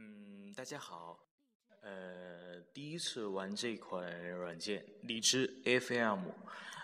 [0.00, 1.18] 嗯，大家好，
[1.80, 6.20] 呃，第一次玩这款软件荔枝 FM，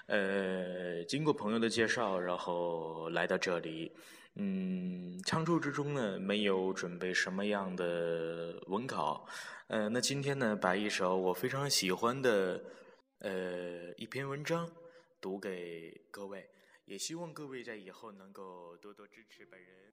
[0.06, 3.96] 呃，经过朋友的介绍，然后来到这里。
[4.34, 9.24] 嗯，唱出之中呢，没有准备什么样的文稿，
[9.68, 12.64] 呃，那今天呢，把一首我非常喜欢的，
[13.20, 14.68] 呃，一篇文章
[15.20, 16.50] 读给各位，
[16.86, 19.92] 也希望各位在以后能够多多支持本人。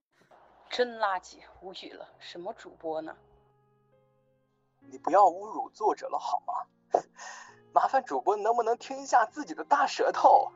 [0.71, 3.13] 真垃圾，无语了，什么主播呢？
[4.79, 6.53] 你不要侮辱作者了好吗？
[7.75, 10.49] 麻烦主播能不能听一下自己的大舌头？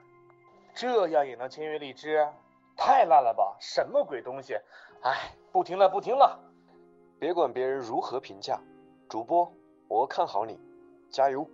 [0.74, 2.26] 这样也能签约荔枝？
[2.78, 3.58] 太烂了吧！
[3.60, 4.58] 什么鬼东西？
[5.04, 6.40] 哎，不听了，不听了。
[7.20, 8.58] 别管别人如何评价，
[9.10, 9.52] 主播，
[9.90, 10.58] 我看好你，
[11.10, 11.46] 加油！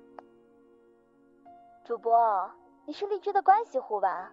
[1.83, 2.51] 主播，
[2.85, 4.31] 你是荔枝的关系户吧？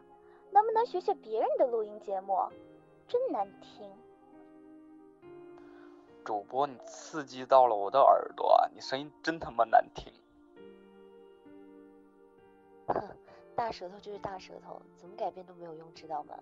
[0.51, 2.37] 能不能学学别人的录音节目？
[3.07, 3.91] 真难听。
[6.28, 10.12] 主播，你刺激到了我的耳朵啊，你声音真他妈难听。
[12.87, 13.02] 哼，
[13.57, 16.35] 大舌头就是大舌头，怎么改变都没有用，知道吗？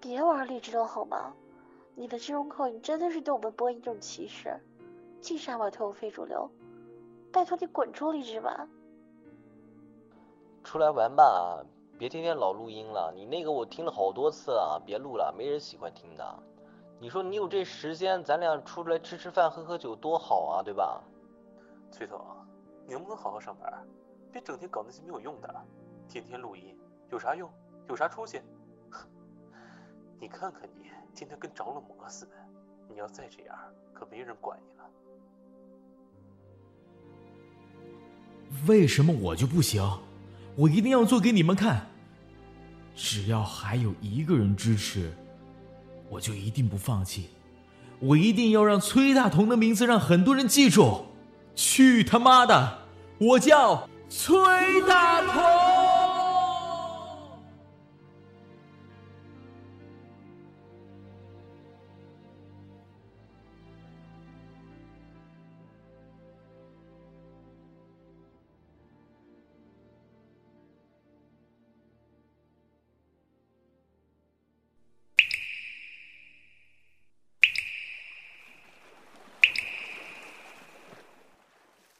[0.00, 1.32] 别玩励志了好吗？
[1.94, 4.58] 你的这种口音真的是对我们播音一种歧视，
[5.20, 6.50] 净杀我推我非主流，
[7.32, 8.66] 拜托你滚出励志吧！
[10.64, 11.64] 出来玩吧，
[11.96, 13.12] 别天天老录音了。
[13.14, 16.42] 你那个我听了好多次了，别录了，没人喜欢听的。
[17.02, 21.02] 你说你有这时间，咱俩出来吃吃饭、喝喝酒多好啊，对吧？
[21.90, 22.24] 崔总，
[22.86, 23.84] 你能不能好好上班？
[24.30, 25.52] 别整天搞那些没有用的，
[26.08, 26.78] 天天录音
[27.10, 27.50] 有啥用？
[27.88, 28.40] 有啥出息？
[30.20, 32.36] 你看看你，天天跟着了魔似的。
[32.88, 33.58] 你要再这样，
[33.92, 34.84] 可没人管你了。
[38.68, 39.82] 为什么我就不行？
[40.54, 41.84] 我一定要做给你们看。
[42.94, 45.12] 只要还有一个人支持，
[46.12, 47.30] 我就一定不放弃。
[47.98, 51.06] 我一定要让崔大同的名字让很多人记住。
[51.54, 52.78] 去他妈的！
[53.18, 54.34] 我叫崔
[54.88, 55.81] 大同。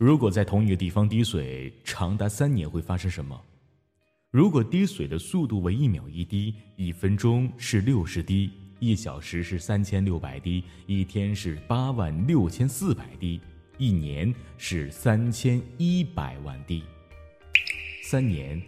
[0.03, 3.41] 如果在同一个地方滴水长达三年，会发生什么？
[4.33, 13.41] 如果滴水的速度为一秒一滴，一分钟是六十滴，一小时是三千六百滴，一天是八万六千四百滴，
[13.79, 16.83] 一年是三千一百万滴，
[18.03, 18.61] 三年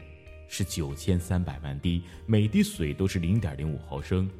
[0.46, 4.30] 是九千三百万滴，每滴水都是零点零五毫升。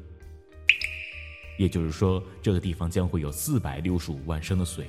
[1.59, 4.87] 也就是说，这个地方将会有四百六十五万升的水。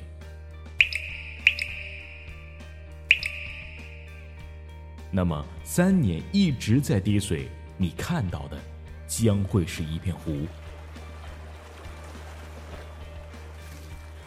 [5.17, 8.59] 那么三年一直在滴水，你看到的
[9.07, 10.47] 将会是一片湖。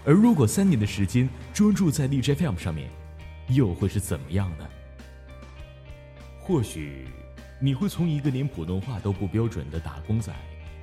[0.03, 2.89] 而如果三年的时间专注在 DJ FM 上面，
[3.49, 4.67] 又会是怎么样呢？
[6.39, 7.05] 或许
[7.61, 10.33] 你会从一个连普通话都不标准的打工仔，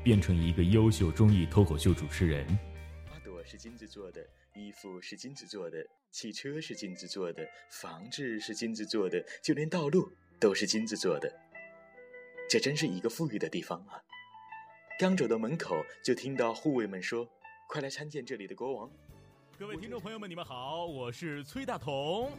[0.05, 2.47] 变成一个优秀综艺脱口秀主持人。
[3.47, 5.79] 是金子做的，衣服是金子做的。
[6.11, 11.33] 汽车是金子做的，房子是金子做的，就连道路都是金子做的。
[12.51, 14.03] 这真是一个富裕的地方啊！
[14.99, 17.29] 刚走到门口，就听到护卫们说
[17.69, 18.91] ：“快来参见这里的国王。”
[19.59, 22.33] 各位听众朋友们，你们好，我是崔大同，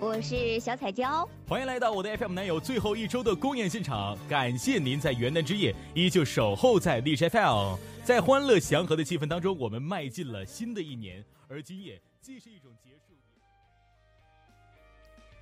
[0.00, 4.16] 我是小彩椒，欢迎来到我的 FM 男友最后一周的公演现场。
[4.28, 11.24] 感谢您在元旦之夜依旧守候在荔枝 FM，在欢乐祥和的气氛当中，我们迈进了新的一年。
[11.48, 13.12] 而今夜既是一种结束。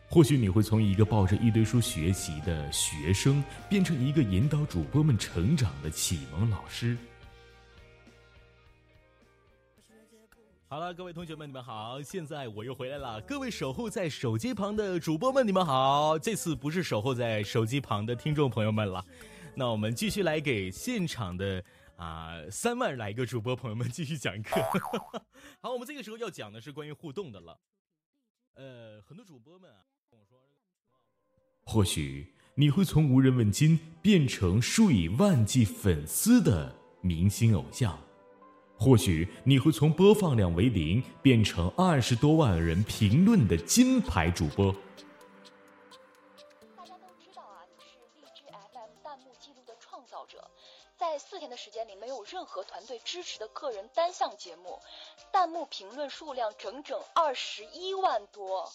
[0.09, 6.97] 或许你会从一个抱着一堆书学习的学生，变成一个引导主播们成长的启蒙老师。
[10.69, 12.03] 好了，各位同学们，你们好！
[12.03, 13.21] 现在我又回来了。
[13.21, 16.19] 各位守候在手机旁的主播们，你们好！
[16.19, 19.05] 这次不是守候在手机旁的听众朋友们了。
[19.55, 21.63] 那我们继续来给现场的
[21.95, 24.61] 啊三万来个主播朋友们继续讲课。
[25.61, 27.57] 好，我们这个时候要讲的是关于互动的了。
[28.55, 29.77] 呃，很多主播们啊
[30.11, 30.37] 跟我说。
[31.63, 37.97] 或许你会从无人问津变成数以万计粉丝的明星偶像，
[38.79, 44.71] 或许你会从播放量为零变成二十多万人评论的金牌主播。
[46.77, 50.51] 大家都知道啊，你是荔枝 FM 弹幕记录的创造者，
[50.99, 53.89] 在四天的时间里没有任何团队支持的个人。
[53.95, 54.79] 单项节目，
[55.33, 58.71] 弹幕评论数量整整二十一万多。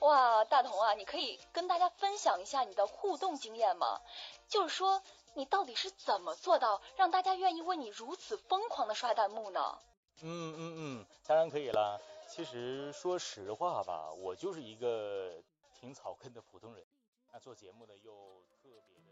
[0.00, 4.00] 哇，大同啊，你可以跟大家分享一下你的互动经验吗？
[4.48, 5.02] 就是说，
[5.34, 9.60] 你到底是怎么做到让大家愿意为你如此疯狂的刷弹幕呢？
[10.22, 12.00] 嗯嗯嗯，当然可以了。
[12.28, 15.32] 其实说实话吧，我就是一个
[15.78, 16.84] 挺草根的普通人，
[17.32, 18.12] 那做节目呢又
[18.62, 19.02] 特别的。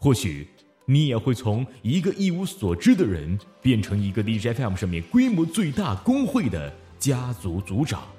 [0.00, 0.54] 或许
[0.86, 8.13] 你也会从一个一无所知的人，变成一个 DJFM 上面规模最大工会的家族组长。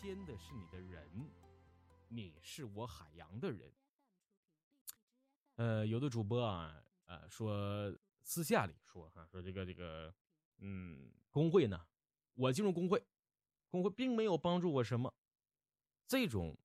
[0.00, 1.30] 我牵的是你的人，
[2.08, 3.70] 你是我海洋的人。
[5.56, 6.82] 呃，有的主播啊。
[7.04, 10.14] 呃，说私下里说哈，说这个这个，
[10.56, 11.86] 嗯，工会呢，
[12.32, 13.04] 我进入工会，
[13.68, 15.12] 工会并没有帮助我什么，
[16.06, 16.56] 这种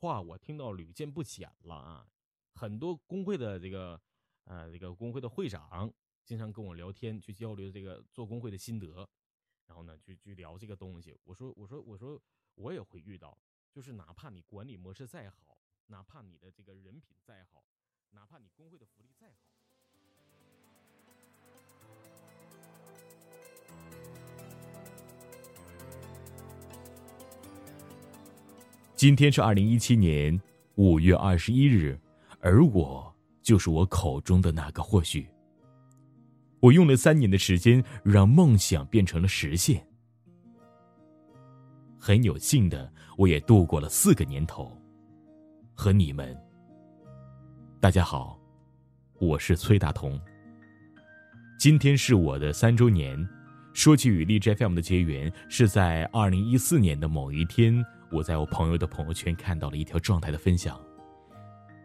[0.00, 2.08] 话我听到屡见不鲜了啊。
[2.54, 4.00] 很多工会的这个，
[4.42, 5.92] 呃，这个工会的会长
[6.24, 9.08] 经常跟我聊天，去交流这个做工会的心得，
[9.66, 11.16] 然后呢，去去聊这个东西。
[11.22, 12.20] 我说，我说，我说，
[12.54, 13.36] 我也会遇到，
[13.72, 17.64] 就是哪怕你管理模式再好，哪怕你的这个人品再好，
[18.10, 19.34] 哪怕你工会的福利再好。
[28.94, 30.40] 今天是二零一七年
[30.76, 31.98] 五月二十一日，
[32.38, 35.28] 而我就是我口中的那个或许。
[36.60, 39.84] 我用了三年的时间，让梦想变成了实现。
[42.04, 44.76] 很有幸的，我也度过了四个年头，
[45.72, 46.36] 和你们。
[47.78, 48.36] 大家好，
[49.20, 50.20] 我是崔大同。
[51.60, 53.16] 今天是我的三周年。
[53.72, 57.72] 说起与荔枝 FM 的结缘，是在二零一四年的某一天。
[58.10, 60.80] 我在我朋友的朋友圈看到了一条状态的分享，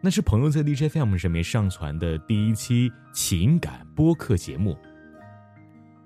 [0.02, 4.76] 那是朋友在 DJ FM 上面上传的第一期情感播客节目。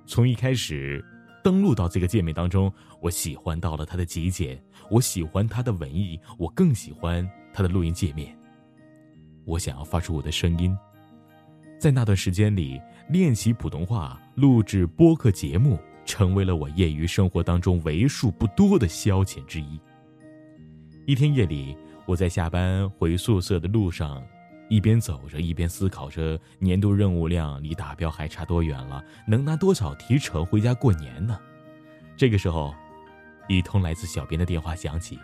[0.04, 1.02] 从一开始
[1.42, 8.36] 登录到这个界面当中，我喜欢到了它的极简，我喜欢它的文艺，我更喜欢它的录音界面。
[9.44, 10.76] 我想要发出我的声音，
[11.78, 19.80] 在那段时间里练习普通话，录制播客节目，成为了我业余生活当中为数不多的消遣之一。
[21.06, 24.22] 一天夜里，我在下班回宿舍的路上，
[24.72, 31.38] 一边走着一边思考着年度任务量离达标还差多远了，能拿多少提成回家过年呢？
[32.16, 32.74] 这个时候，
[33.50, 35.19] 一通来自小编的电话响起，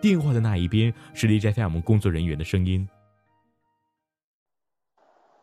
[0.00, 2.88] 电话的那一边是 DJFM 工作人员的声音：“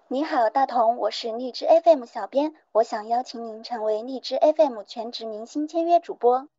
[0.10, 6.50] 你好，大同，我是荔枝 FM 小编，我想邀请您成为荔枝 FM 全职明星签约主播。”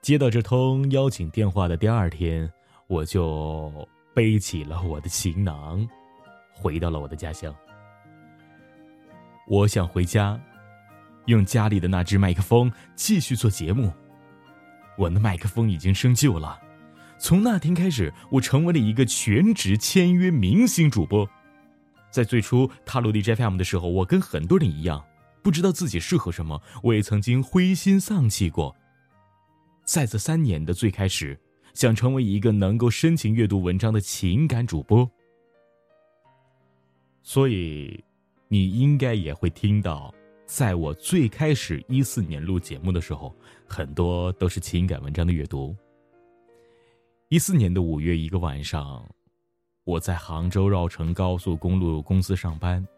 [0.00, 2.52] 接到这通邀请电话的第二天，
[2.88, 5.86] 我就背起了我的行囊，
[6.52, 7.54] 回到了我的家乡。
[9.48, 10.40] 我想回家，
[11.26, 13.92] 用家里的那只麦克风继续做节目。
[14.96, 16.58] 我的麦克风已经生锈了。
[17.18, 21.28] 从那天开始，我成为了一个全职签约明星主播。
[22.10, 25.04] 在最初踏入 DJFM 的时候，我跟很多人一样，
[25.42, 28.74] 不知道自己适合什么，我也曾经灰心丧气过。
[29.84, 31.38] 在这三年的最开始，
[31.76, 35.06] 想成为一个能够深情阅读文章的情感主播，
[37.22, 38.02] 所以
[38.48, 40.10] 你应该也会听到，
[40.46, 45.76] 在我最开始一四年录节目的时候，很多都是情感文章的阅读。
[47.28, 49.06] 一四年的五月一个晚上，
[49.84, 52.88] 我在杭州绕城高速公路公司上班。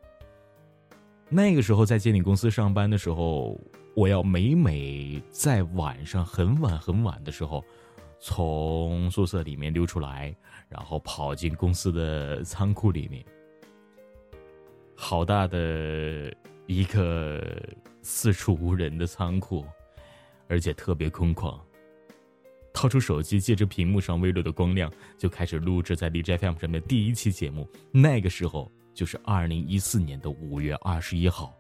[1.29, 3.59] 那个时候在建立公司上班的时候。
[3.95, 7.65] 我要每每在晚上很晚很晚的时候，
[8.21, 10.35] 从宿舍里面溜出来，
[10.69, 13.25] 然后跑进公司的仓库里面。
[14.97, 16.35] 好大的
[16.67, 17.41] 一个
[18.03, 19.65] 四处无人的仓库，
[20.49, 21.59] 而且特别空旷。
[22.75, 27.69] 掏出手机，借着屏幕上微弱的光亮，就开始录制在 DJFM 上面第一期节目。
[27.93, 31.55] 那个时候就是二零一四年的五月二十一号。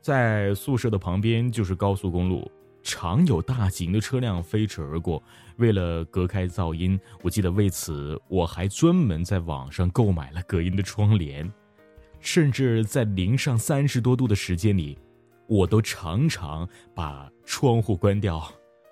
[0.00, 2.50] 在宿舍的旁边就是高速公路，
[2.82, 5.22] 常有大型的车辆飞驰而过。
[5.56, 11.50] 为了隔开噪音，我记得为此我还专门在网上购买了隔音的窗帘。
[12.20, 14.98] 甚至在零上三十多度的时间里，
[15.46, 18.42] 我都常常把窗户关掉，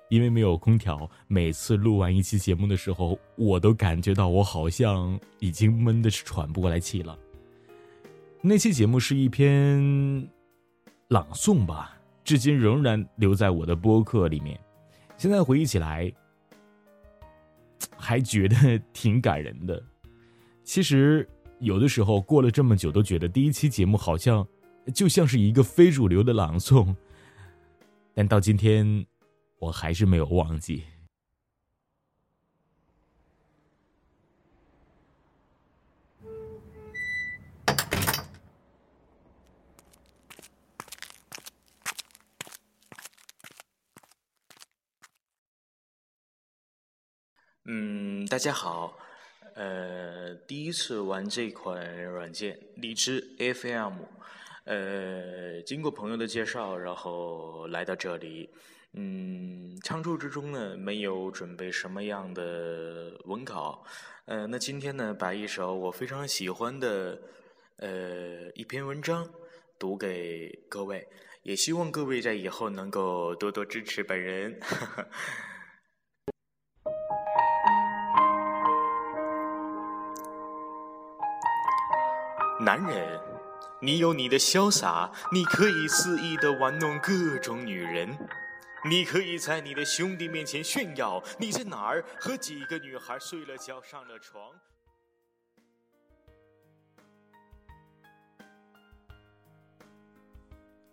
[0.08, 1.08] 因为没有空调。
[1.28, 7.18] 每次录完一期节目的时候，我都感觉到我好像已经闷的是喘不过来气了。
[8.40, 10.28] 那期节目是一篇。
[11.08, 11.98] 朗诵吧，
[12.30, 14.56] 至今仍然留在我的播客里面，
[15.16, 16.08] 现在回忆起来，
[17.96, 19.82] 还觉得挺感人的。
[20.62, 24.46] 其实有的时候过了这么久，都觉得第一期节目好像
[24.94, 26.94] 就像是一个非主流的朗诵，
[28.14, 29.04] 但到今天，
[29.58, 30.84] 我还是没有忘记。
[47.72, 48.98] 嗯，大家好，
[49.54, 53.92] 呃，第一次玩这款软件荔枝 FM，
[54.64, 58.50] 呃，经过朋友的介绍，然后来到这里。
[58.94, 63.84] 嗯，仓促之中呢，没有准备什么样的文稿，
[64.24, 67.16] 呃，那今天呢，把一首我非常喜欢的
[67.76, 69.30] 呃一篇文章
[69.78, 71.06] 读给各位，
[71.44, 74.58] 也希望各位在以后能够多多支持本人。
[82.62, 83.18] 男人，
[83.80, 88.18] 你有你的潇洒，你可以肆意的玩弄各种女人，
[88.84, 94.42] 你可以在你的兄弟面前炫耀你在哪儿和几个女孩睡了觉上了床。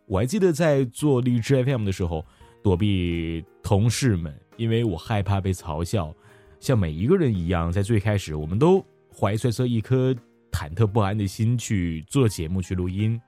[0.06, 2.26] 我还记得在做荔枝 FM 的时候，
[2.64, 6.16] 躲避同事们，因为我害怕被嘲笑。
[6.62, 8.82] 像每一个人一样，在最开始，我们都
[9.14, 10.16] 怀揣着一颗。
[10.58, 13.22] 忐忑不安的心去做节目去录音。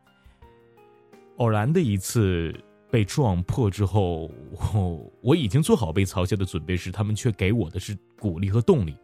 [1.37, 2.51] 偶然的一次
[2.89, 4.31] 被撞破之后，
[4.73, 8.97] 我我已经做好被嘲笑的准备时，他们却给我的是鼓励和动力。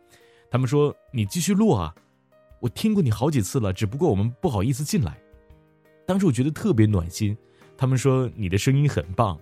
[0.50, 1.94] 他们说：“你继续录啊，
[2.60, 5.16] 我听过你好几次了，只不过我们不好意思进来。”
[6.08, 7.38] 当时我觉得特别暖心。
[7.78, 9.40] 他们说：“你的声音很棒。”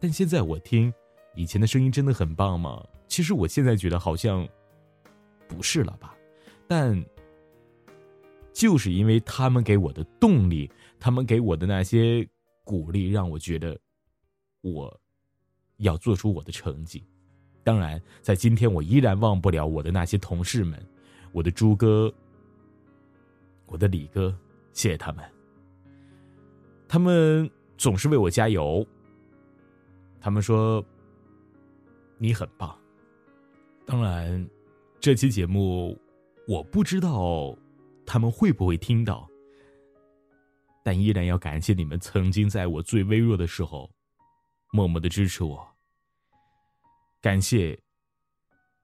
[0.00, 0.92] 但现在我听
[1.36, 2.84] 以前的声音真的很棒吗？
[3.06, 4.48] 其实我现在觉得好像
[5.46, 6.16] 不是了吧。
[6.66, 7.04] 但
[8.52, 12.26] 就是因为他们给我的动力，他们给我的那些
[12.64, 13.78] 鼓励，让我觉得
[14.60, 15.00] 我
[15.78, 17.04] 要做出我的成绩。
[17.64, 20.80] 当然，在今天我依然忘不了我的那些同事们，
[21.32, 22.12] 我的朱哥，
[23.66, 24.36] 我的李哥，
[24.72, 25.24] 谢谢他们。
[26.88, 28.86] 他们总是为我加油。
[30.20, 30.84] 他们说
[32.18, 32.76] 你很棒。
[33.86, 34.48] 当然，
[35.00, 35.98] 这期节目。
[36.48, 37.56] 我不知道
[38.06, 39.28] 他们会不会听到，
[40.82, 43.90] 但依然要感谢你们曾经在我最微弱的时候
[44.70, 45.76] 默默的支持我。
[47.20, 47.80] 感谢，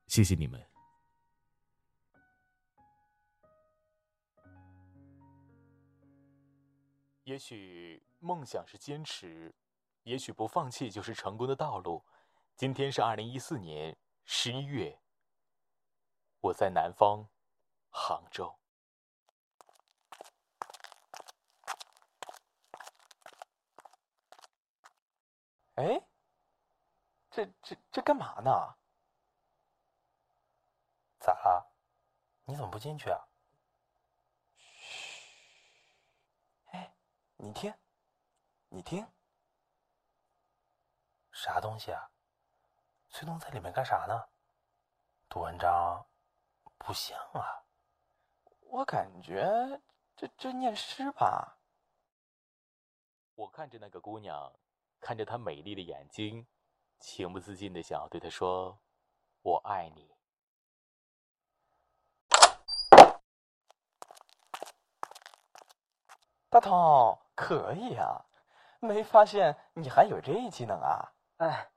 [0.07, 0.65] 谢谢你们。
[7.25, 9.55] 也许梦想是坚持，
[10.05, 12.03] 也许不放弃就是成功的道路。
[12.57, 13.95] 今天是二零一四年
[14.25, 14.99] 十一月，
[16.41, 17.29] 我在南方。
[17.91, 18.55] 杭州。
[25.79, 26.03] 哎，
[27.31, 28.51] 这这这干嘛呢？
[31.21, 31.73] 咋了？
[32.43, 33.29] 你怎么不进去啊？
[34.57, 35.95] 嘘！
[36.73, 36.97] 哎，
[37.37, 37.73] 你听，
[38.71, 39.07] 你听，
[41.31, 42.11] 啥东西啊？
[43.11, 44.31] 崔东在里面干啥呢？
[45.29, 46.05] 读文章？
[46.77, 47.63] 不像啊。
[48.63, 49.81] 我感觉
[50.17, 51.61] 这这念诗吧。
[53.37, 54.53] 我看着那个姑娘，
[55.01, 56.47] 看着她美丽的眼睛，
[56.99, 58.81] 情不自禁的想要对她说
[59.43, 60.11] ：“我爱你。”
[66.51, 68.25] 大头可以啊，
[68.81, 71.13] 没发现你还有这一技能啊？
[71.37, 71.71] 哎，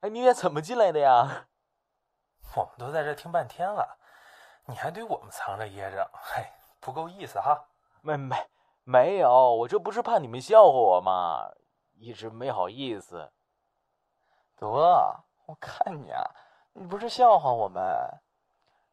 [0.00, 1.48] 哎，你俩怎么进来的呀？
[2.54, 3.98] 我们都在这听半天了。
[4.66, 6.46] 你还对我们藏着掖着，嘿，
[6.80, 7.68] 不够意思哈！
[8.02, 8.36] 没没
[8.84, 11.50] 没有，我这不是怕你们笑话我吗？
[12.04, 13.32] 一直没好意思。
[14.56, 14.68] 得，
[15.46, 16.22] 我看你啊，
[16.74, 17.82] 你不是笑话我们，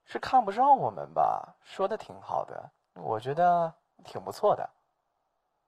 [0.06, 1.54] 是看不上我们吧？
[1.62, 3.74] 说的挺好的，我觉得
[4.06, 4.70] 挺不错的。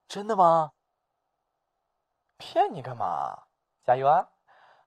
[0.08, 0.72] 真的吗？
[2.38, 3.46] 骗你干嘛？
[3.82, 4.26] 加油啊！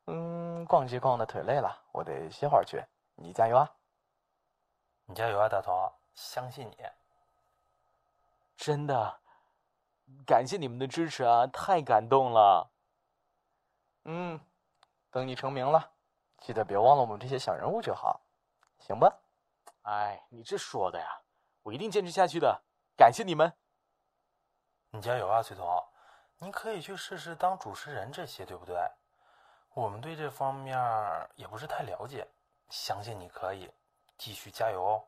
[0.07, 2.83] 嗯，逛街逛的腿累了，我得歇会儿去。
[3.13, 3.71] 你加油啊！
[5.05, 5.93] 你加油啊，大头！
[6.15, 6.77] 相信你。
[8.55, 9.19] 真的，
[10.25, 12.71] 感谢你们的支持啊，太感动了。
[14.05, 14.39] 嗯，
[15.11, 15.91] 等你成名了，
[16.39, 18.21] 记得别忘了我们这些小人物就好，
[18.79, 19.13] 行吧？
[19.83, 21.21] 哎，你这说的呀，
[21.63, 22.63] 我一定坚持下去的。
[22.97, 23.53] 感谢你们。
[24.91, 25.83] 你加油啊，崔彤！
[26.39, 28.77] 你可以去试试当主持人这些，对不对？
[29.73, 30.77] 我们对这方面
[31.35, 32.27] 也不是太了解，
[32.69, 33.69] 相信你可以，
[34.17, 35.07] 继续加油哦。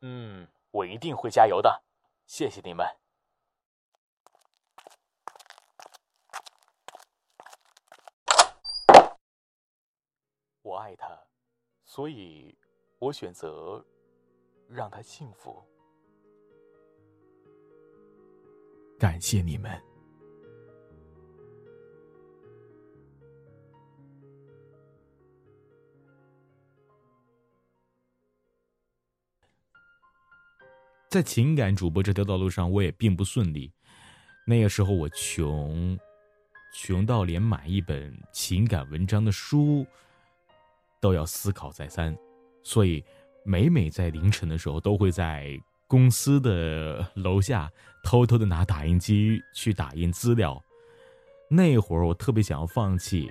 [0.00, 1.82] 嗯，我一定会加油的，
[2.26, 2.86] 谢谢你们。
[10.72, 11.06] 我爱他，
[11.84, 12.56] 所以
[12.98, 13.84] 我选择
[14.66, 15.62] 让他幸福。
[18.98, 19.78] 感谢你们。
[31.10, 33.70] 在情感主播这条道路上，我也并不顺利。
[34.46, 35.98] 那个时候我穷，
[36.72, 39.86] 穷到连买一本情感文章的书
[41.02, 42.16] 都要思考再三，
[42.62, 43.04] 所以
[43.44, 47.70] 每每在凌晨的时候，都会在公司的楼下
[48.04, 50.62] 偷偷的拿打印机去打印资料。
[51.50, 53.30] 那会儿我特别想要放弃，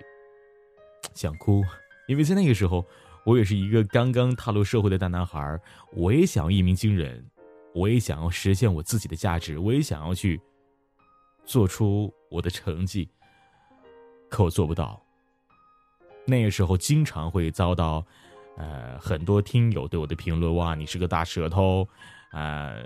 [1.15, 1.63] 想哭，
[2.07, 2.85] 因为在那个时候，
[3.25, 5.57] 我也是一个刚刚踏入社会的大男孩，
[5.93, 7.25] 我也想要一鸣惊人。
[7.73, 10.41] 我也想要实现我自己的价值，我也想要去
[11.45, 13.09] 做出我的成绩，
[14.29, 15.01] 可我做不到。
[16.25, 18.05] 那个时候经常会遭到，
[18.57, 21.87] 呃，很多听友对我的评论：哇，你是个大舌头，
[22.31, 22.85] 呃，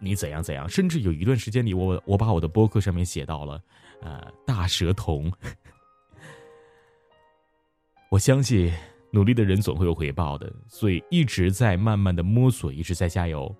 [0.00, 0.68] 你怎样怎样。
[0.68, 3.62] 甚至有一段时间里，我我把我的博客上面写到了，
[4.00, 5.32] 呃，大舌童。
[8.10, 8.70] 我相信
[9.10, 13.54] 努力的人总会有回报的，所以一直在慢慢的摸索，一直在加油。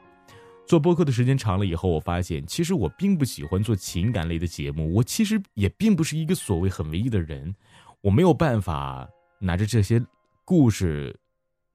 [0.66, 4.94] 做播客的时间长了以后，我发现其实我并不喜欢做情感类的节目。
[4.94, 7.54] 我其实也并不是一个所谓很文艺的人，
[8.02, 9.08] 我没有办法
[9.40, 10.04] 拿着这些
[10.44, 11.16] 故事，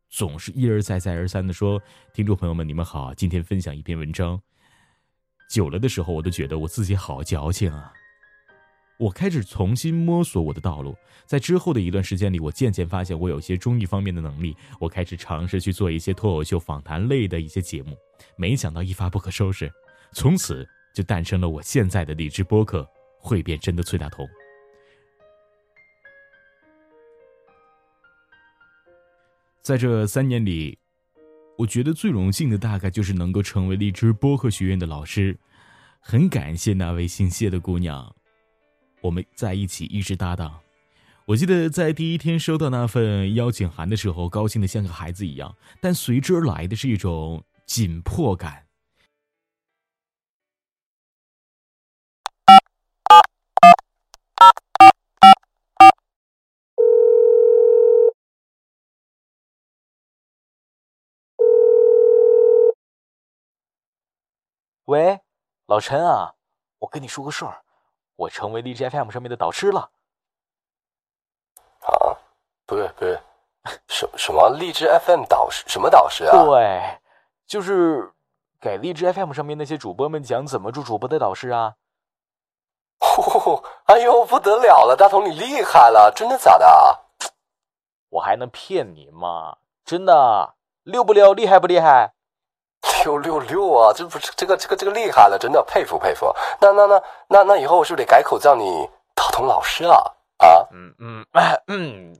[0.09, 1.81] 总是一而再再而三的说
[2.13, 4.39] ：“听众朋友们，你们好，今天分享一篇文章。”
[5.49, 7.93] 久了的时候，我都觉得我自己好矫情啊。
[8.99, 10.93] 我开始重新摸索我的道路，
[11.25, 14.53] 在之后的一段时间里，我渐渐发现我有些综艺方面的能力。
[14.81, 17.95] 我开始尝试去做一些脱口秀访谈类的一些节目，
[18.35, 19.71] 没想到一发不可收拾，
[20.11, 22.81] 从此就诞生了我现在的励志播客
[23.17, 24.25] 《会变真的崔大同》。
[29.67, 30.79] 在这三年里，
[31.57, 35.37] 我觉得最荣幸的大概就是能够成为荔枝播客学院的老师，
[35.99, 38.15] 很感谢那位姓谢的姑娘。
[39.01, 40.57] 我们在一起一直搭档。
[41.25, 48.66] 我记得在第一天收到那份邀请函的时候，高兴的像个孩子一样，但随之而来的是一种紧迫感。
[64.87, 65.19] 喂，
[65.65, 66.35] 老陈啊，
[66.79, 67.61] 我跟你说个事儿。
[68.15, 69.91] 我成为荔枝 FM 上面的导师了。
[71.81, 72.15] 啊，
[72.65, 73.19] 不对不对，
[73.89, 75.65] 什什么荔枝 FM 导师？
[75.67, 76.31] 什么导师啊？
[76.45, 76.99] 对，
[77.45, 78.13] 就是
[78.61, 81.75] 给荔枝 FM 上面那些主播们讲怎么做主播的导师啊。
[82.97, 87.03] 呼，哎呦，不得了了，大同你厉害了，真的假的？
[88.07, 89.57] 我还能骗你吗？
[89.83, 91.33] 真的，溜不溜？
[91.33, 92.13] 厉害不厉害？
[93.03, 93.93] 六六六啊！
[93.93, 96.33] 这不是这个这个这个厉害了，真的佩服佩服。
[96.59, 99.95] 那那那那那以后我是不是得改口叫你大同老师啊？
[100.37, 100.67] 啊？
[100.71, 101.25] 嗯嗯
[101.67, 102.19] 嗯，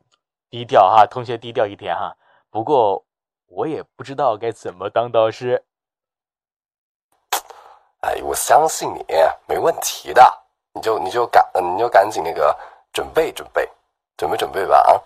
[0.50, 2.16] 低调哈，同学低调一点哈。
[2.50, 3.06] 不过
[3.48, 5.64] 我也不知道该怎么当导师。
[8.02, 9.06] 哎，我相信你
[9.48, 12.56] 没问题的，你就你就赶你就赶紧那个
[12.94, 13.70] 准备准备
[14.16, 15.04] 准备准备吧啊。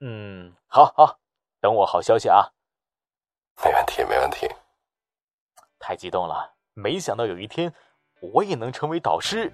[0.00, 1.18] 嗯，好好，
[1.60, 2.48] 等我好消息啊。
[3.64, 4.48] 没问题没问题。
[5.88, 6.54] 太激动了！
[6.74, 7.72] 没想到有一天，
[8.20, 9.50] 我也能成为导师。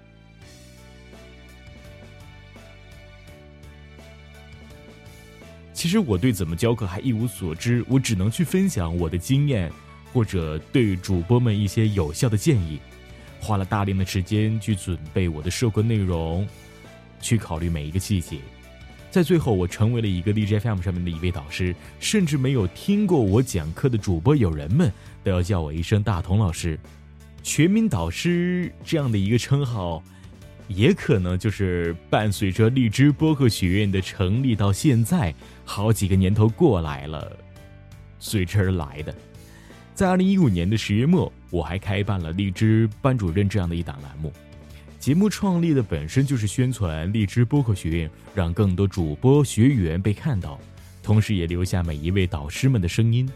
[5.71, 9.71] 其实我对怎么教课还一无所知，我只能去分享我的经验，
[10.11, 12.81] 或者对主播们一些有效的建议。
[13.39, 16.45] 花了大量的时间去准备我的授课内容，
[17.21, 18.41] 去考虑每一个细节。
[19.15, 24.91] 在最后，我成为了一个荔枝 FM 上面的一位导师，甚至没有听过我讲课的主播友人们
[25.23, 26.77] 都要叫我一声大同老师。
[27.41, 30.03] 全民导师这样的一个称号，
[30.67, 37.37] 也可能就是伴随着荔枝播客学院的成立到现在好几个年头过来了，
[38.19, 39.15] 随之而来的。
[39.93, 44.33] 在二零一五年的十月末，我还开办了荔枝班主任这样的一档栏目。
[45.05, 50.59] 节目创立的本身就是宣传荔枝播客学院，让更多主播学员被看到，
[51.03, 53.31] 同时也留下每一位导师们的声音。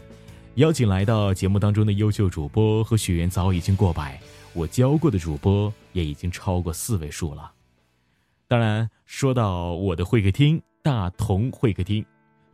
[0.56, 4.20] 邀请来到节目当中的优秀主播和学员早已经过百，
[4.52, 7.52] 我教过的主播也已经超过四位数了。
[8.48, 12.04] 当然，说到我的会客厅，大同会客厅。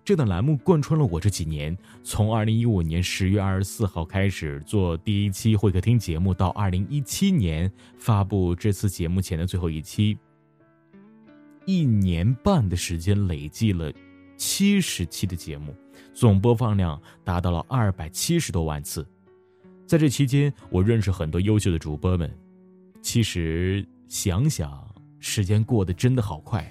[0.07, 10.17] 这档栏目贯穿了我这几年，从二零一五年十月二十四号开始做第一期会客厅节目，到二零一七年发布这次节目前的最后一期，
[11.65, 13.93] 一年半的时间累计了
[14.37, 15.75] 七十期的节目，
[16.15, 19.05] 总播放量达到了二百七十多万次。
[19.89, 22.33] 在这期间，我认识很多优秀的主播们。
[23.03, 24.87] 其实想想，
[25.19, 26.65] 时间过得真的好快。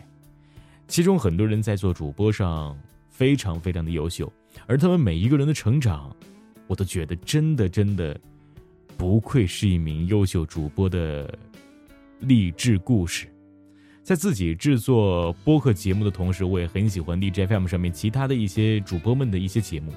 [0.87, 2.79] 其中很多人在做主播上。
[3.15, 4.31] 非常非常的优秀，
[4.67, 6.13] 而他们每一个人的成长，
[6.67, 8.19] 我都觉得真的真的
[8.97, 11.33] 不愧是一名优秀主播的
[12.19, 13.27] 励志故事。
[14.03, 19.93] 在自己制作播客节目的同时，我也很喜欢 DJ FM 上面其他的一些主播们的一些节目。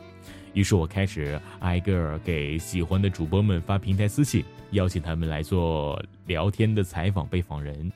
[0.55, 7.91] 于是我开始挨个给喜欢的主播们发平台私信，邀请他们来做聊天的采访被访人。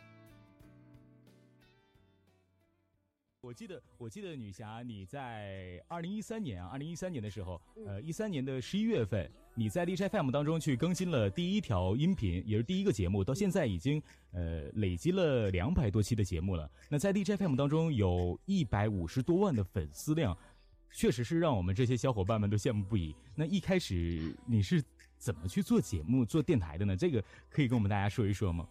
[3.53, 16.71] 我记得，我记得女侠，你在二零一三年啊，二零一三年的时候，呃，一三年的十一月份，你在 DJ FM 当中去更新了第一条音频，也是第一个节目，到现在已经呃累积了两百多期的节目了。
[16.89, 20.35] 那在 DJ FM 当中有一百五十多万的粉丝量，
[20.91, 23.15] 确实是让我们这些小伙伴们都羡慕不已。
[23.35, 24.83] 那一开始你是
[25.19, 26.97] 怎么去做节目、做电台的呢？
[26.97, 28.67] 这个可以跟我们大家说一说吗？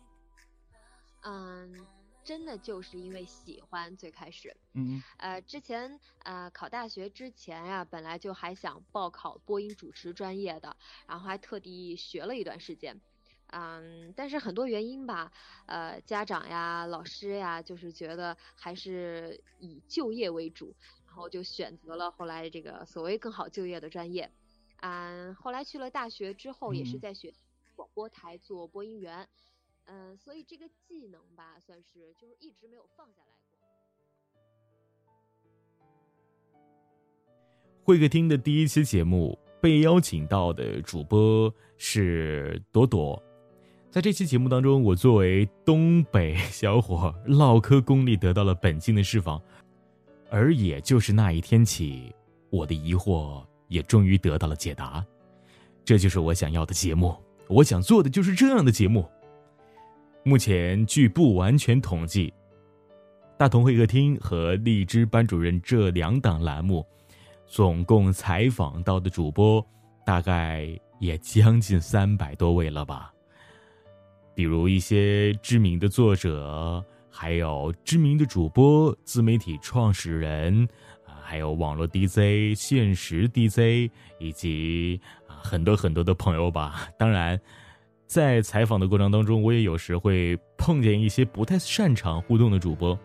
[1.21, 2.00] 嗯。
[2.23, 13.01] 真的就是因为喜欢最开始，嗯呃，之前呃考大学之前呀，本来就还想报考播音主持专业的，然后还特地学了一段时间，
[13.47, 15.31] 嗯，但是很多原因吧，
[15.65, 20.75] 呃，家长呀、老师呀，就是觉得还是以就业为主，
[21.07, 24.31] 然后就选择了后来这个所谓更好就业的专业，
[24.81, 27.33] 嗯，后来去了大学之后，也是在学
[27.75, 29.27] 广播台做播音员。
[29.93, 33.59] 嗯，所以这个技能吧，算是就是一直没有放下来过。
[37.83, 43.21] 会客厅的第一期节目被邀请到的主播是朵朵，
[43.89, 49.41] 在这期节目当中，我作为东北小伙，唠嗑功力得到了本性的释放，
[50.29, 52.15] 而也就是那一天起，
[52.49, 55.05] 我的疑惑也终于得到了解答。
[55.83, 57.13] 这就是我想要的节目，
[57.49, 59.05] 我想做的就是这样的节目。
[60.23, 62.31] 目前据不完全统计，
[63.39, 66.85] 大同会客厅和荔枝班主任这两档栏目，
[67.47, 69.65] 总共采访到的主播
[70.05, 73.11] 大概也将近三百多位了吧。
[74.35, 80.69] 比如一些知名的作者，还有知名的主播、自媒体创始人，
[81.03, 86.87] 啊，还有网络 DJ、现实 DJ，以及啊很多很多的朋友吧。
[86.95, 87.41] 当然。
[88.11, 92.99] 在采访的过程当中，我也有时会碰见一些不太擅长互动的主播，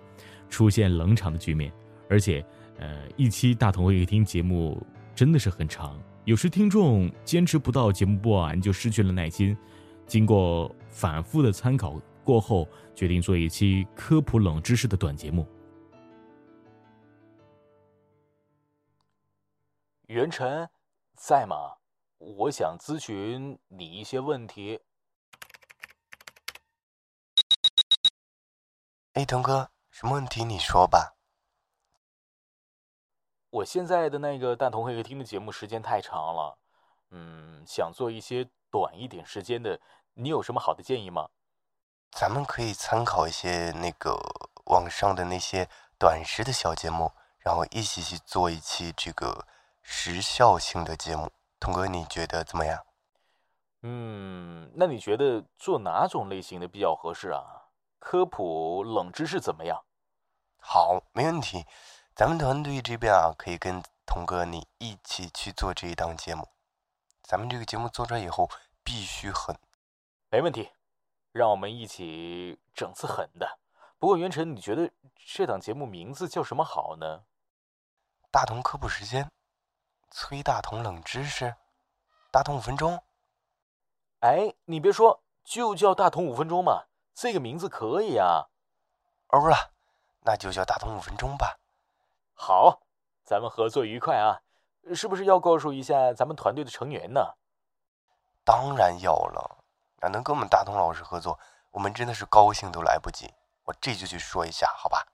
[0.49, 1.73] 出现冷场的局面。
[2.11, 2.45] 而且，
[2.77, 9.57] 呃，一期大同会客厅节目真的是很长，有时听众坚持不到节目播完就失去了耐心。
[10.09, 15.47] 经过反复的参考过后，决定做一期科普冷知识的短节目。
[20.09, 20.69] 袁晨，
[21.14, 21.55] 在吗？
[22.19, 24.81] 我想咨询你一些问题。
[29.16, 31.16] 哎，童哥，什么问题你说吧。
[33.48, 36.59] 我现在的那个大同会客厅的节目时间太长了，
[37.12, 39.81] 嗯，想做一些短一点时间的，
[40.12, 41.31] 你有什么好的建议吗？
[42.11, 44.20] 咱们可以参考一些那个
[44.66, 45.66] 网上的那些
[45.98, 49.46] 短时的小节目，然后一起去做一期这个
[49.81, 51.31] 时效性的节目。
[51.59, 52.85] 童哥，你觉得怎么样？
[53.81, 57.62] 嗯，那你觉得做哪种类型的比较合适啊？
[58.07, 59.85] 科普冷知识怎么样？
[60.59, 61.66] 好，没问题。
[62.14, 66.47] 咱们团队这边啊，可以跟童哥你一起去做这一档节目。
[67.25, 68.49] 咱们这个节目做出来以后，
[68.85, 69.59] 必须狠。
[70.31, 70.71] 没问题，
[71.33, 73.59] 让我们一起整次狠的。
[73.99, 77.25] 不过元晨，你觉得这档节目名字叫什么好呢？
[78.31, 79.29] 大同科普时间，
[80.12, 81.57] 崔大同冷知识，
[82.31, 83.03] 大同五分钟。
[84.21, 86.85] 哎，你别说，就叫大同五分钟嘛。
[87.16, 88.48] 这个名字可以啊，
[89.29, 89.72] 欧了，
[90.20, 91.59] 那就叫大同五分钟吧。
[92.35, 92.83] 好，
[93.24, 94.42] 咱们合作愉快啊！
[94.94, 97.37] 是不是要告诉一下咱们团队的成员呢？
[98.44, 99.64] 当然要了，
[100.02, 103.33] 那能跟我们大同老师合作，我们真的是高兴都来不及。
[103.64, 105.07] 我这就去说一下，好吧？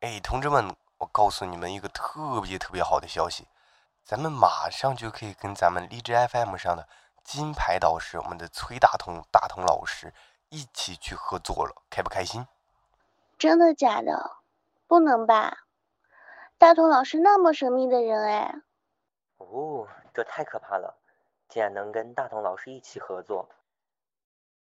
[0.00, 3.48] 哎，同志们，我告诉你们一个特别特别好的消息，
[4.04, 6.86] 咱们马上就可以跟咱们荔枝 FM 上的。
[7.24, 10.12] 金牌导师，我们的崔大同大同老师
[10.48, 12.46] 一起去合作了，开不开心？
[13.38, 14.42] 真的假的？
[14.86, 15.58] 不能吧？
[16.58, 18.54] 大同老师那么神秘的人哎。
[19.38, 20.98] 哦，这太可怕了！
[21.48, 23.48] 竟然能跟大同老师一起合作。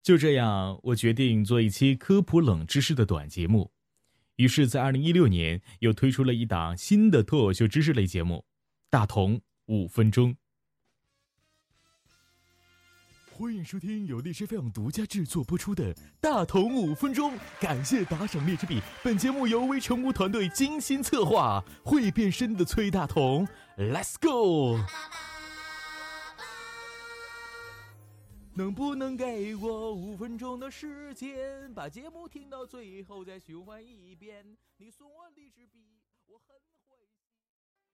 [0.01, 3.71] 就这样，我决定做一期科普冷知识的短节目。
[4.37, 8.37] 于是，在二零一六年又推出了一档新的脱口秀知识类节目
[8.89, 10.31] 《大同五分钟》。
[13.35, 15.91] 欢迎收听由荔枝 FM 独家制作播出的
[16.21, 18.79] 《大同五分钟》，感谢打赏荔枝币。
[19.03, 24.77] 本节目由微成屋团队精心策划，会变身的崔大同，Let's go！
[28.53, 34.45] 能不能给我五分钟的时间，把节目听到最后再循环一遍？
[34.77, 35.92] 你送我荔枝币，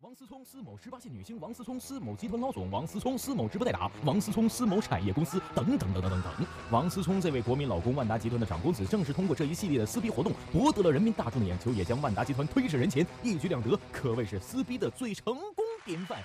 [0.02, 6.34] 王思聪，思某十八线女星，王思聪，思某集团老总，王思聪，思某直播代打，王思聪，思某产业公司，等等等等等等。
[6.72, 16.24] 王思聪这位国民老公，万达集团的长公子，正是通过这一系列的撕逼活动，博得了人民大众的眼球，也将万达集团推至人前，一举两得，可谓是撕逼的最成功典范。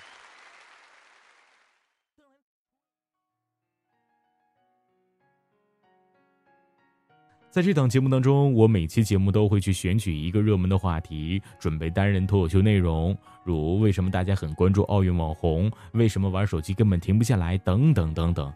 [7.55, 18.51] 在这档节目当中，我每期节目都会去选取一个热门的话题，准备单人脱口秀内容，如为什么大家很关注奥运网红，为什么玩手机根本停不下来，等等等等。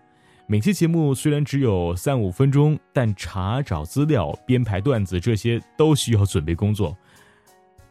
[0.47, 6.93] 每期节目虽然只有三五分钟，但查找资料、编排段子这些都需要准备工作。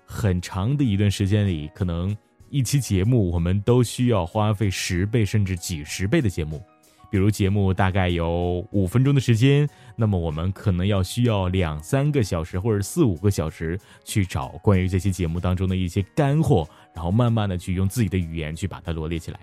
[0.04, 2.14] 很长的一段时间里，可能
[2.50, 6.62] 一期节目我们都需要花费十倍甚至几十倍的节目。
[7.10, 9.66] 比如节目大概有五分钟的时间，
[9.96, 19.40] 那么我们可能要需要两三个小时或者四五个小时去找关于这期节目当中的一些干货，然后慢慢的去用自己的语言去把它罗列起来。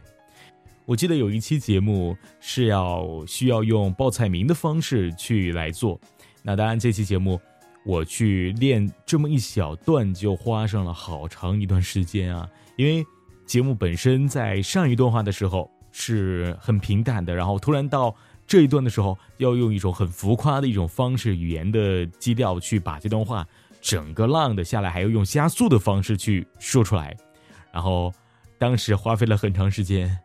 [0.86, 6.00] 我记得有一期节目是要需要用报菜名的方式去来做，
[6.44, 7.42] 那当然这期节目
[7.84, 12.48] 我去练这么一小段就花上了好长一段时间啊，
[12.78, 13.04] 因为
[13.48, 15.72] 节目本身在上一段话的时候。
[15.98, 18.14] 是很平淡的，然后突然到
[18.46, 23.48] 这一段的时候，要用一种很浮夸的一种方式，语言的基调去把这段话
[23.82, 27.16] 整个浪的下来，还要用加速的方式去说出来，
[27.72, 28.14] 然后
[28.58, 30.16] 当时花费了很长时间。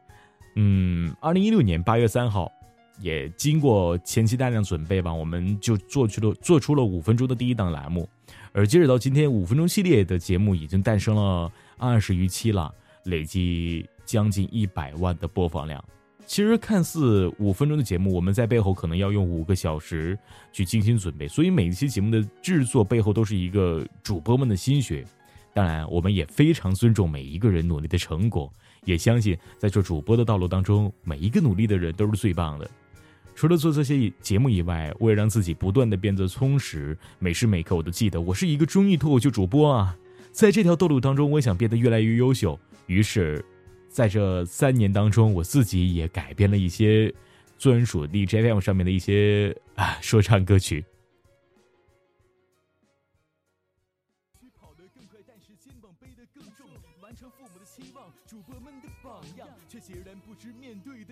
[0.56, 2.50] 嗯，二零一六年八月三号，
[2.98, 8.08] 也经过前期大量准备吧，我们就做出了做出了五分钟的第一档栏目，
[8.50, 13.88] 而截止到今天，五分钟系列的节目已经诞生了二十余期了，累计。
[14.10, 15.80] 将近一百万的播放量，
[16.26, 20.18] 其实看似五分钟的节目，我们在背后可能要用五个小时
[20.52, 25.06] 去精心准备，所以每一期节目的制作背后都是一个主播们的心血。
[25.54, 28.52] 当然，我们也非常尊重每一个人努力的成果，
[28.84, 32.68] 也相信在做主播的道路当中，每一个努力的人都是最棒的。
[33.36, 39.96] 除了做这些节目以外，为了让自己不断的变得充实，每时每刻我都记得我是一个综艺脱口秀主播啊，
[40.32, 43.44] 在这条道路当中，我想变得越来越优秀，于是。
[43.90, 47.12] 在这三年当中，我自己也改编了一些
[47.58, 50.84] 专属 DJM 上面的一些啊说唱歌曲。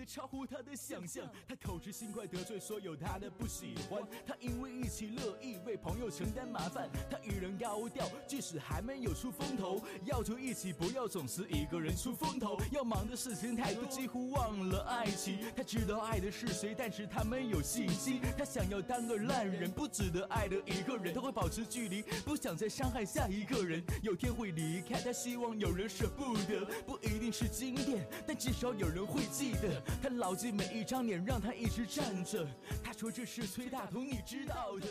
[0.09, 4.01] 超乎他的想象，他口直心快，得罪所有他的不喜欢。
[4.25, 6.89] 他因为一起乐意为朋友承担麻烦。
[7.11, 12.57] 他与人高调，即使还没有出风头，要求一起，不要总是一个人出风头。
[12.71, 15.45] 要忙的事情太多，几乎忘了爱情。
[15.55, 18.19] 他知道爱的是谁，但是他没有信心。
[18.35, 21.13] 他想要当个烂人，不值得爱的一个人。
[21.13, 23.83] 他会保持距离，不想再伤害下一个人。
[24.01, 29.79] 有天会离开，他希望有人舍不得，不一定是经典，但至少有人会记得。
[30.01, 32.47] 他牢记每一张脸，让他一直站着。
[32.83, 34.87] 他说这是崔大同，你知道的。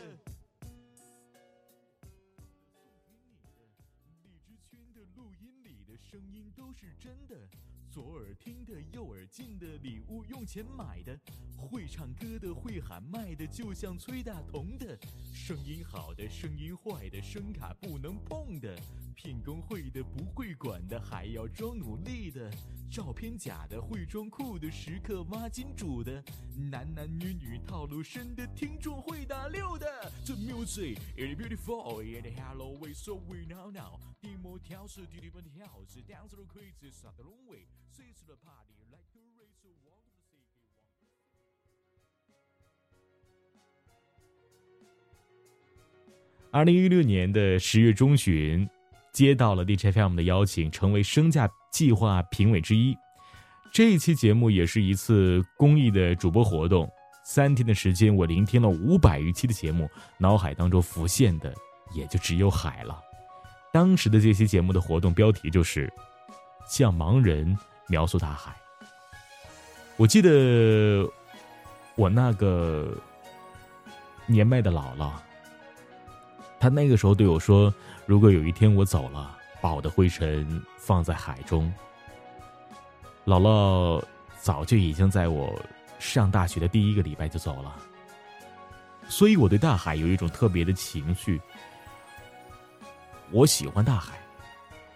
[4.22, 7.36] 荔枝圈的录音里的声音都是真的。
[7.90, 11.18] 左耳听的，右耳进的，礼物用钱买的，
[11.56, 14.96] 会唱歌的，会喊麦的，就像崔大同的，
[15.32, 18.37] 声音好的，声音坏的，声卡不能碰，
[20.98, 22.50] 的，还要装努力的，
[22.90, 26.22] 照片假的，会装酷的，时刻挖金主的，
[26.70, 29.86] 男男女女套路深的，听众会打六的。
[30.24, 37.24] 这 music is beautiful and hello we so we now now，地模调试，弟弟们跳，是 dance the crazy s the
[37.24, 37.66] long way。
[46.50, 48.66] 二零一六年的十月中旬，
[49.12, 52.96] 接到了 DJ FM 的邀请，成为声价计划评委之一。
[53.72, 56.88] 这一期节目也是一次公益的主播活动。
[57.24, 61.52] 三天的时间，我聆听了五百余期的节目，脑海当中浮现的
[61.92, 62.98] 也就只有海了。
[63.70, 65.92] 当时的这些节目的活动标题就是
[66.66, 67.54] “向盲人
[67.86, 68.56] 描述大海”。
[69.98, 71.06] 我记得
[71.96, 72.96] 我那个
[74.24, 75.10] 年迈的姥姥，
[76.60, 77.72] 他那个时候对我说
[78.06, 81.72] ：“如果有一天我走了，把我的灰尘放在海中。”
[83.24, 84.02] 姥姥
[84.40, 85.60] 早就已经在我
[85.98, 87.76] 上大学的第一个礼拜就走了，
[89.08, 91.40] 所以我对大海有一种特别的情绪。
[93.30, 94.18] 我喜欢大海，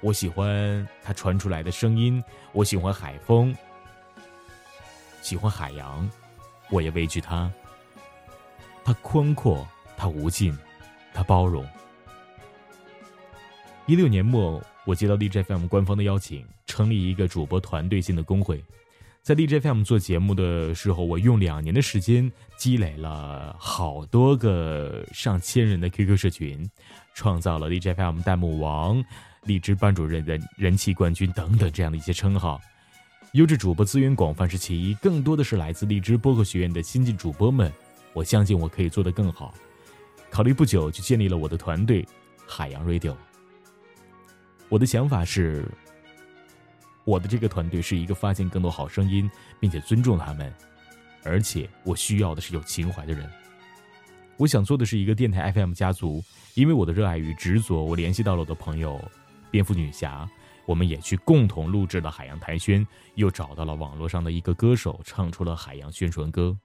[0.01, 3.55] 我喜欢它传出来的声音，我喜欢海风，
[5.21, 6.09] 喜欢海洋，
[6.71, 7.53] 我也畏惧它。
[8.83, 10.59] 它宽阔，它无尽，
[11.13, 11.67] 他包容。
[13.87, 18.63] 一六年末，我接到荔枝 FM 官方的邀请，成立一个主播团队性的工会。
[19.23, 26.69] 在荔枝 FM 做节目的时候，我用两年的时间积累了好多个上千人的 QQ 社群，
[27.15, 29.05] 创造了荔枝 FM 弹幕王、
[29.45, 32.61] 荔枝班主任的人气冠军等等这样的一些称号。
[33.35, 37.73] 优质主播资源广泛是其一，更多的是来自荔枝播客学院的新晋主播们。
[38.13, 39.55] 我相信我可以做得更好。
[40.33, 42.03] 考虑不久就建立了我的团队——
[42.49, 43.15] 海洋 Radio。
[44.71, 45.69] 我的想法是。
[47.05, 49.29] 我的这个团队是一个发现更多好声音，
[49.61, 50.51] 并且尊重他们，
[51.25, 53.29] 而且我需要的是有情怀的人。
[54.37, 56.23] 我想做的是一个电台 FM 家族，
[56.55, 59.03] 因为我的热爱与执着，我联系到了我的朋友
[59.51, 60.27] 蝙蝠女侠，
[60.65, 66.57] 我们也去共同录制了《海洋台宣》，又找到了网络上的一个歌手，唱出了《海洋宣传歌》。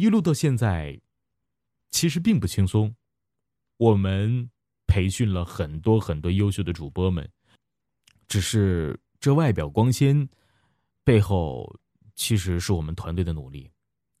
[0.00, 0.98] 一路到现在，
[1.90, 2.94] 其实并不轻松。
[3.76, 4.50] 我们
[4.86, 7.30] 培训了很多很多优秀的主播们，
[8.26, 10.26] 只是这外表光鲜，
[11.04, 11.78] 背后
[12.14, 13.70] 其实是我们团队的努力。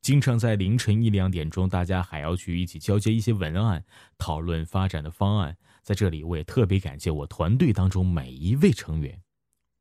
[0.02, 3.82] 经常在凌晨一两点钟，大家还要去一起交接一些文案，
[4.18, 5.56] 讨论发展的方案。
[5.82, 9.18] 在这里，我也特别感谢我团队当中每一位成员。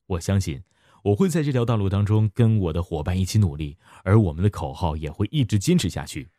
[0.05, 0.63] 我相信。
[1.03, 6.29] 我会在这条道路当中跟我的伙伴一起努力，而我们的口号也会一直坚持下去。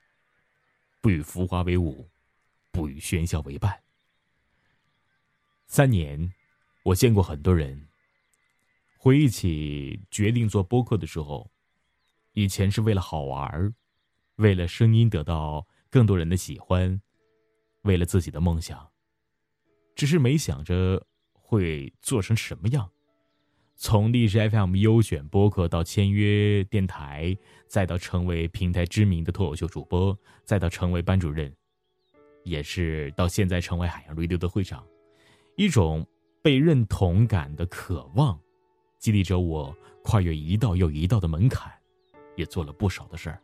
[1.01, 2.11] 不与浮华为伍，
[2.71, 3.83] 不与喧嚣为伴。
[5.67, 6.33] 三年，
[6.85, 7.89] 我见过很多人。
[8.99, 11.51] 回忆起决定做播客的时候，
[12.35, 13.75] 以前是为了好玩
[14.37, 17.01] 为了声音得到更多人的喜欢，
[17.83, 18.91] 为了自己的梦想。
[19.95, 22.91] 只是没想着会做成什么样。
[23.83, 27.35] 从荔枝 FM 优选播客到签约电台，
[27.67, 30.15] 再到成为平台知名的脱口秀主播，
[30.45, 31.51] 再到成为班主任，
[32.45, 34.85] 也是到现在成为海洋 radio 的会长，
[35.57, 36.07] 一种
[36.43, 38.39] 被认同感的渴望，
[38.99, 41.73] 激励着我跨越一道又一道的门槛，
[42.37, 43.41] 也做了不少的事儿。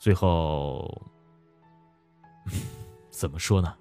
[0.00, 1.00] 最后，
[3.08, 3.72] 怎么说呢？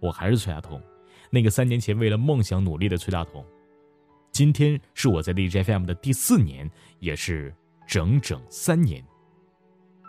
[0.00, 0.82] 我还是崔大同，
[1.28, 3.44] 那个三年前为了梦想努力的崔大同。
[4.40, 6.66] 今天是我在荔枝 FM 的第四年，
[6.98, 7.54] 也是
[7.86, 9.04] 整整三年。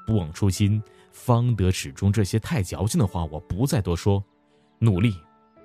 [0.07, 2.13] 不忘初心，方得始终。
[2.13, 4.23] 这些太矫情的话，我不再多说。
[4.79, 5.13] 努力，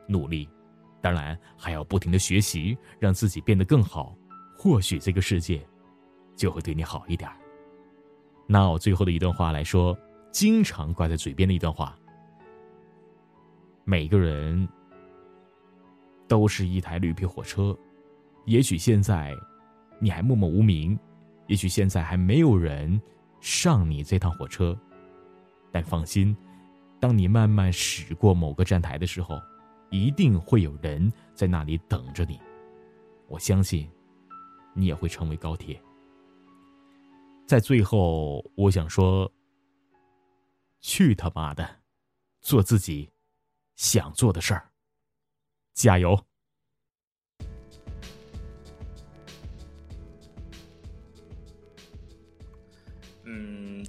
[0.09, 0.49] 努力，
[1.01, 4.17] 当然还要不停的学习，让自己变得更好。
[4.59, 5.65] 或许这个世界
[6.35, 7.31] 就会对你好一点。
[8.49, 9.97] 那我最后的一段话来说，
[10.33, 11.97] 经常挂在嘴边的一段话：
[13.85, 14.69] 每个人
[16.27, 17.73] 都是一台绿皮火车。
[18.47, 19.36] 也许现在
[20.01, 20.99] 你还默默无名，
[21.49, 23.01] 也许现在还没有人
[23.40, 24.78] 上你这趟火车，
[25.72, 26.36] 但放心，
[27.01, 29.40] 当你慢慢驶过某个站台的时候，
[29.90, 32.40] 一定会有人在那里等着你。
[33.28, 33.90] 我相信，
[34.74, 35.80] 你也会成为高铁。
[37.47, 39.30] 在最后，我想说：
[40.80, 41.68] 去他妈的，
[42.40, 43.11] 做自己
[43.74, 44.70] 想做的事儿，
[45.74, 46.16] 加油！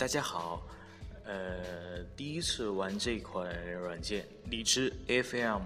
[0.07, 0.65] 大家好，
[1.25, 5.63] 呃，第一次玩这款软件荔枝 FM，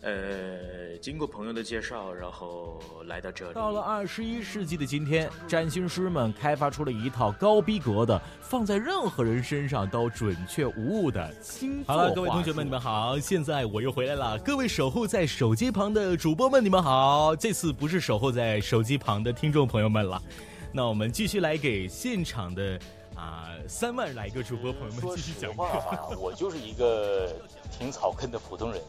[0.00, 3.52] 呃，经过朋友的介绍，然后来到这里。
[3.52, 11.92] 到了二十一世纪的今天，占星师们开发出了一套高逼格的，放在任何人身上都准确无误的星座。
[11.92, 14.38] 好了，各位同学们，你们好，现在我又回来了。
[14.38, 17.34] 各位守候在手机旁的主播们，你们好。
[17.34, 20.22] 这次不是守候在手机旁的听众朋友们了，
[20.70, 22.78] 那我们继续来给现场的
[23.14, 27.32] 啊三万来个主播朋友们继续讲话啊，我就是一个
[27.70, 28.80] 挺草根的普通人。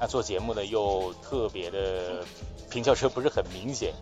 [0.00, 2.24] 那做节目呢又特别的
[2.70, 3.92] 平翘舌不是很明显，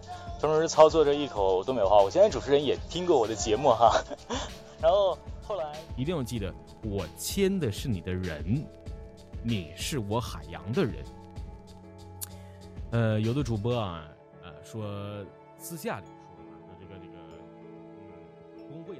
[0.40, 2.00] 同时操作着一口东北话。
[2.00, 4.02] 我现在主持人也听过我的节目哈。
[4.80, 6.52] 然后后来一定要记得，
[6.82, 8.64] 我签的是你的人，
[9.42, 11.04] 你是我海洋的人。
[12.92, 14.08] 呃，有的主播啊，
[14.42, 14.84] 呃，说
[15.58, 17.18] 私下里说说这个这个，
[18.58, 18.96] 嗯，工会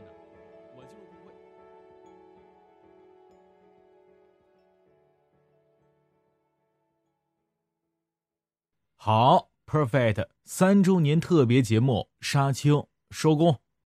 [9.05, 13.59] 好，perfect，三周年特别节目杀青收工。